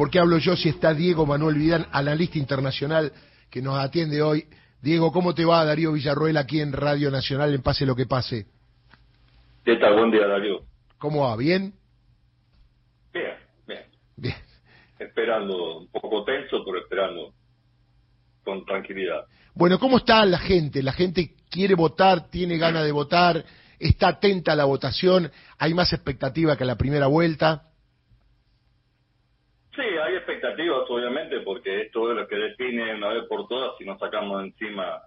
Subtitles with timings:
[0.00, 3.12] ¿Por qué hablo yo si está Diego Manuel Vidal, analista internacional,
[3.50, 4.46] que nos atiende hoy?
[4.80, 8.46] Diego, ¿cómo te va Darío Villarroel aquí en Radio Nacional en Pase lo que pase?
[9.62, 9.96] ¿Qué tal?
[9.96, 10.62] Buen día, Darío.
[10.96, 11.36] ¿Cómo va?
[11.36, 11.74] ¿Bien?
[13.12, 13.34] Bien,
[13.68, 13.84] bien.
[14.16, 14.36] Bien.
[14.98, 17.34] Esperando, un poco tenso, pero esperando
[18.42, 19.26] con tranquilidad.
[19.52, 20.82] Bueno, ¿cómo está la gente?
[20.82, 23.44] ¿La gente quiere votar, tiene ganas de votar,
[23.78, 25.30] está atenta a la votación?
[25.58, 27.69] ¿Hay más expectativa que la primera vuelta?
[30.88, 35.00] Obviamente, porque esto es lo que define una vez por todas si nos sacamos encima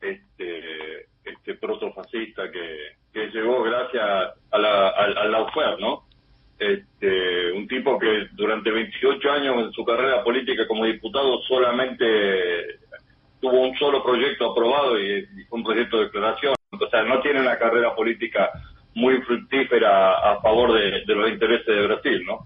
[0.00, 4.04] este, este protofascista que, que llegó gracias
[4.50, 6.04] a la, a, la UFER, ¿no?
[6.58, 12.80] Este, un tipo que durante 28 años en su carrera política como diputado solamente
[13.40, 16.54] tuvo un solo proyecto aprobado y, fue un proyecto de declaración.
[16.70, 18.50] O sea, no tiene una carrera política
[18.94, 22.44] muy fructífera a favor de, los intereses de Brasil, ¿no?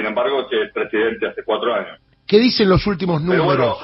[0.00, 1.98] Sin embargo, es presidente hace cuatro años.
[2.26, 3.76] ¿Qué dicen los últimos números?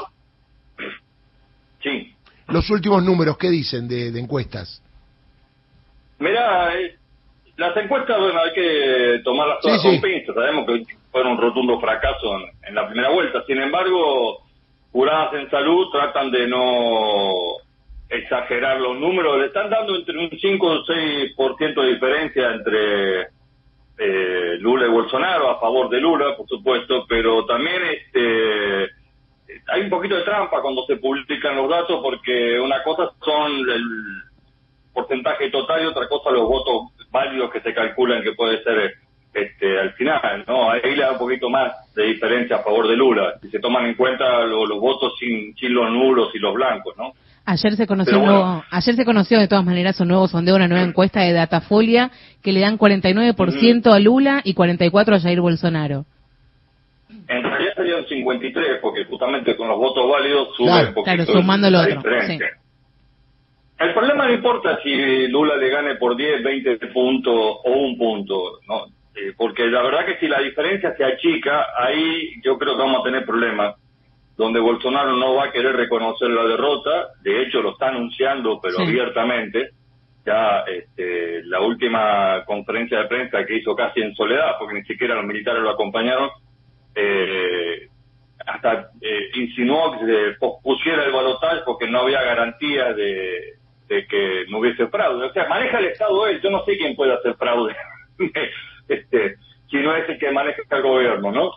[1.82, 2.10] sí.
[2.49, 4.82] Los últimos números, ¿qué dicen de, encuestas?
[6.18, 6.96] Mira, eh,
[7.59, 10.35] las encuestas, bueno, hay que tomarlas todas con pinzas.
[10.35, 13.45] Sabemos que fueron un rotundo fracaso en la primera vuelta.
[13.46, 14.38] Sin embargo,
[14.93, 17.59] curadas en salud tratan de no
[18.09, 23.35] exagerar los números, le están dando entre un 5 o 6% de diferencia entre
[23.99, 28.91] eh, Lula y Bolsonaro, a favor de Lula, por supuesto, pero también este
[29.69, 33.85] hay un poquito de trampa cuando se publican los datos porque una cosa son el
[34.93, 38.95] porcentaje total y otra cosa los votos válidos que se calculan que puede ser
[39.33, 40.71] este, al final, ¿no?
[40.71, 43.87] Ahí le da un poquito más de diferencia a favor de Lula, si se toman
[43.87, 47.13] en cuenta los votos sin, sin los nulos y los blancos, ¿no?
[47.49, 51.21] Ayer se conoció, ayer se conoció de todas maneras un nuevo sondeo, una nueva encuesta
[51.21, 52.11] de Datafolia
[52.43, 56.05] que le dan 49% a Lula y 44 a Jair Bolsonaro.
[57.29, 61.71] En realidad serían 53 porque justamente con los votos válidos sube un poquito claro, sumando
[61.71, 62.11] la otro,
[63.79, 68.59] El problema no importa si Lula le gane por 10, 20 puntos o un punto,
[68.66, 68.87] ¿no?
[69.15, 73.00] Eh, porque la verdad que si la diferencia se achica, ahí yo creo que vamos
[73.00, 73.76] a tener problemas,
[74.36, 78.80] donde Bolsonaro no va a querer reconocer la derrota, de hecho lo está anunciando, pero
[78.80, 79.70] abiertamente,
[80.26, 85.14] ya este, la última conferencia de prensa que hizo casi en soledad, porque ni siquiera
[85.14, 86.30] los militares lo acompañaron,
[86.94, 87.88] eh,
[88.46, 93.54] hasta eh, insinuó que se pospusiera el balotaje porque no había garantía de,
[93.88, 95.26] de que no hubiese fraude.
[95.26, 97.75] O sea, maneja el Estado él, yo no sé quién puede hacer fraude.
[98.88, 99.36] este,
[99.70, 101.50] si no es el que maneja el gobierno, ¿no?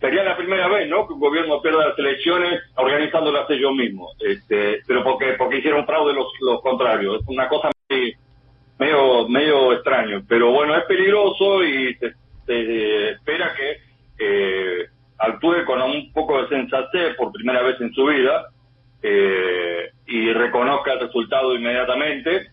[0.00, 1.06] Sería la primera vez, ¿no?
[1.06, 6.12] Que un gobierno pierda las elecciones organizándolas ellos mismos, este, pero porque porque hicieron fraude
[6.12, 7.22] los, los contrarios.
[7.22, 7.70] Es una cosa
[8.78, 13.76] medio medio extraño, pero bueno, es peligroso y se, espera que
[14.18, 14.86] eh,
[15.18, 18.48] actúe con un poco de sensatez por primera vez en su vida
[19.02, 22.48] eh, y reconozca el resultado inmediatamente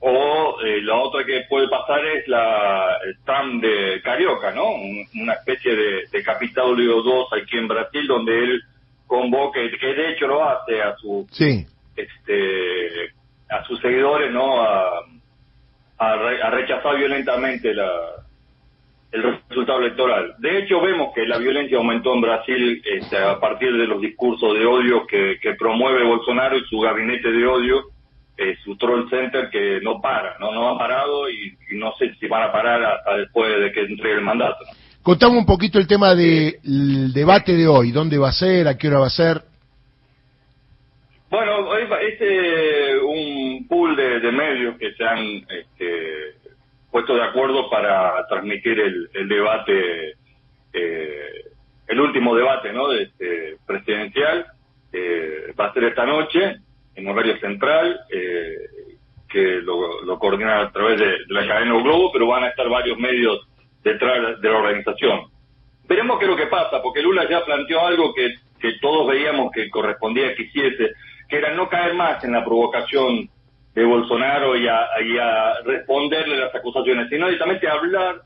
[0.00, 4.72] o eh, la otra que puede pasar es la el Trump de Carioca, ¿no?
[5.14, 8.62] una especie de, de Capitolio 2 aquí en Brasil, donde él
[9.06, 11.26] convoque, que de hecho lo hace a su
[11.96, 13.14] este
[13.48, 14.60] a sus seguidores, ¿no?
[14.60, 15.04] A,
[15.98, 17.90] a, rechazar violentamente la,
[19.12, 20.34] el resultado electoral.
[20.38, 24.58] De hecho, vemos que la violencia aumentó en Brasil este, a partir de los discursos
[24.58, 27.84] de odio que, que promueve Bolsonaro y su gabinete de odio
[28.38, 32.26] eh, su troll center que no para, no, no ha parado y, no sé si
[32.26, 34.64] van a parar hasta después de que entregue el mandato.
[35.02, 38.88] Contamos un poquito el tema del debate de hoy, dónde va a ser, a qué
[38.88, 39.42] hora va a ser.
[41.30, 45.18] Bueno, este un pool de, medios que se han
[45.48, 46.34] este,
[46.90, 50.14] puesto de acuerdo para transmitir el, debate,
[50.72, 51.44] eh,
[51.88, 52.88] el último debate, ¿no?
[52.88, 54.46] De este presidencial.
[54.92, 56.60] Eh, va a ser esta noche
[56.96, 58.96] en horario central, eh,
[59.28, 63.46] que lo, coordina a través de, la cadena Globo, pero van a estar varios medios
[63.82, 65.26] detrás de la organización.
[65.88, 69.52] Veremos qué es lo que pasa, porque Lula ya planteó algo que, que todos veíamos
[69.52, 70.92] que correspondía que hiciese,
[71.28, 73.28] que era no caer más en la provocación
[73.74, 78.22] de Bolsonaro y a, y a responderle las acusaciones, sino directamente hablar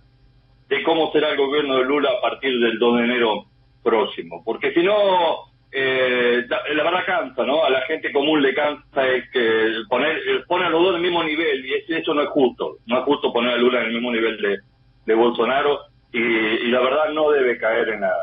[0.69, 3.45] de cómo será el gobierno de Lula a partir del 2 de enero
[3.83, 4.43] próximo.
[4.45, 7.65] Porque si no, eh, la, verdad cansa, ¿no?
[7.65, 11.03] A la gente común le cansa es que poner, eh, pone a los dos el
[11.03, 12.79] mismo nivel y eso no es justo.
[12.87, 15.81] No es justo poner a Lula en el mismo nivel de, Bolsonaro
[16.13, 18.15] y, la verdad no debe caer en la,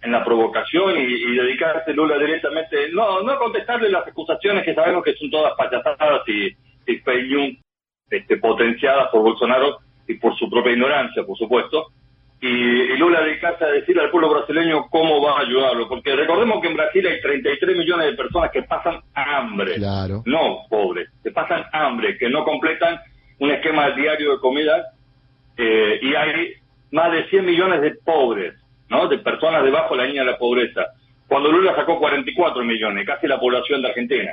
[0.00, 5.14] en la provocación y, dedicarse Lula directamente, no, no contestarle las acusaciones que sabemos que
[5.14, 6.46] son todas payasadas y,
[6.86, 7.60] y
[8.08, 11.88] este, potenciadas por Bolsonaro y por su propia ignorancia, por supuesto
[12.40, 16.68] y, Lula dedicase a decir al pueblo brasileño cómo va a ayudarlo, porque recordemos que
[16.68, 20.22] en Brasil hay 33 millones de personas que pasan hambre, claro.
[20.26, 23.00] no pobres, que pasan hambre, que no completan
[23.38, 24.84] un esquema diario de comida,
[25.56, 26.52] eh, y hay
[26.92, 28.54] más de 100 millones de pobres,
[28.88, 29.08] ¿no?
[29.08, 30.86] De personas debajo de la línea de la pobreza.
[31.26, 34.32] Cuando Lula sacó 44 millones, casi la población de Argentina.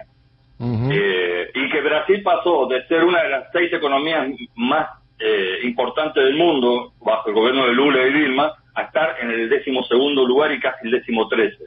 [0.91, 4.87] eh, y que Brasil pasó de ser una de las seis economías más
[5.19, 9.49] eh, importante del mundo, bajo el gobierno de Lula y Dilma, a estar en el
[9.49, 11.65] décimo segundo lugar y casi el décimo trece.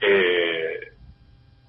[0.00, 0.80] Eh,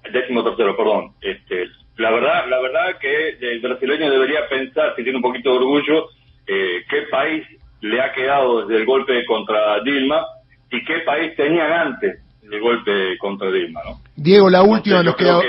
[0.04, 1.12] el décimo tercero, perdón.
[1.20, 1.66] Este,
[1.96, 6.08] la verdad, la verdad que el brasileño debería pensar, si tiene un poquito de orgullo,
[6.46, 7.46] eh, qué país
[7.80, 10.24] le ha quedado desde el golpe contra Dilma
[10.70, 14.00] y qué país tenían antes del golpe contra Dilma, ¿no?
[14.16, 15.40] Diego, la última nos queda...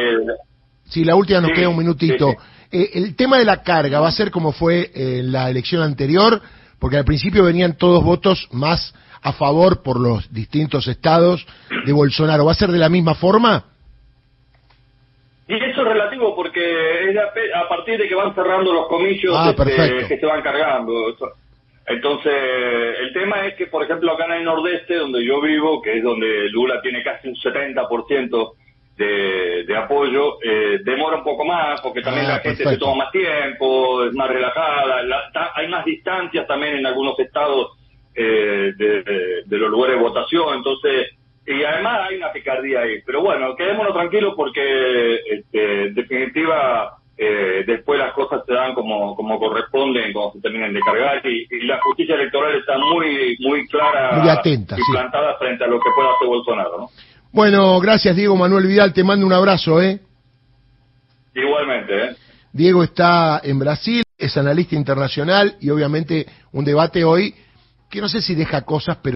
[0.85, 2.35] Sí, la última nos queda un minutito.
[2.71, 6.41] Eh, el tema de la carga va a ser como fue en la elección anterior,
[6.79, 11.45] porque al principio venían todos votos más a favor por los distintos estados
[11.85, 12.45] de Bolsonaro.
[12.45, 13.65] ¿Va a ser de la misma forma?
[15.47, 19.53] Y eso es relativo porque es a, partir de que van cerrando los comicios ah,
[19.53, 20.93] este, que se van cargando.
[21.87, 22.33] Entonces,
[23.01, 26.03] el tema es que, por ejemplo, acá en el nordeste, donde yo vivo, que es
[26.03, 28.53] donde Lula tiene casi un 70%
[29.05, 33.11] de, apoyo eh, demora un poco más porque también ah, la gente se toma más
[33.11, 35.01] tiempo, es más relajada,
[35.55, 37.77] hay más distancias también en algunos estados
[38.13, 41.11] eh, de, los lugares de votación, entonces,
[41.47, 43.01] y además hay una picardía ahí.
[43.05, 49.15] Pero bueno, quedémonos tranquilos porque este, en definitiva eh, después las cosas se dan como,
[49.15, 54.41] como corresponden, como se terminan de cargar y, la justicia electoral está muy, muy clara
[54.45, 56.89] y plantada frente a lo que pueda hacer Bolsonaro, ¿no?
[57.33, 60.01] Bueno, gracias Diego Manuel Vidal, te mando un abrazo, ¿eh?
[61.33, 62.15] Igualmente, ¿eh?
[62.51, 67.33] Diego está en Brasil, es analista internacional y obviamente un debate hoy
[67.89, 69.09] que no sé si deja cosas, pero